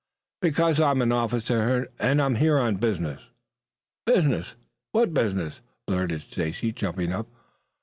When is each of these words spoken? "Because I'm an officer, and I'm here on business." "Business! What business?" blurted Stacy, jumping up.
"Because 0.41 0.79
I'm 0.81 0.99
an 1.03 1.11
officer, 1.11 1.91
and 1.99 2.19
I'm 2.19 2.33
here 2.33 2.57
on 2.57 2.77
business." 2.77 3.21
"Business! 4.03 4.55
What 4.93 5.13
business?" 5.13 5.61
blurted 5.85 6.23
Stacy, 6.23 6.71
jumping 6.71 7.13
up. 7.13 7.27